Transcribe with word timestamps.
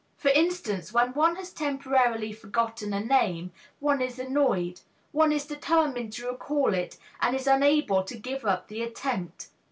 For 0.17 0.29
instance, 0.29 0.91
when 0.91 1.13
one 1.13 1.35
has 1.35 1.53
temporarily 1.53 2.31
forgotten 2.33 2.91
a 2.91 2.99
name, 3.01 3.51
one 3.79 4.01
is 4.01 4.17
annoyed, 4.17 4.81
one 5.11 5.31
is 5.31 5.45
determined 5.45 6.11
to 6.13 6.25
recall 6.27 6.73
it 6.73 6.97
and 7.19 7.35
is 7.35 7.45
unable 7.45 8.03
to 8.05 8.17
give 8.17 8.43
up 8.43 8.67
the 8.67 8.81
attempt. 8.81 9.49